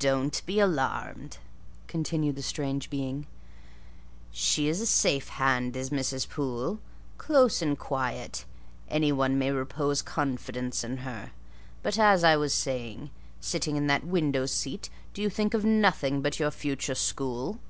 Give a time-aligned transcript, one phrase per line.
[0.00, 1.38] "Don't be alarmed,"
[1.86, 3.28] continued the strange being;
[4.32, 6.28] "she's a safe hand is Mrs.
[6.28, 6.80] Poole:
[7.18, 8.46] close and quiet;
[8.88, 11.30] any one may repose confidence in her.
[11.84, 16.20] But, as I was saying: sitting in that window seat, do you think of nothing
[16.20, 17.60] but your future school?